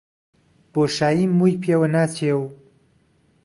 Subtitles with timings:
[0.71, 2.43] بۆشاییم مووی پێوە ناچێ و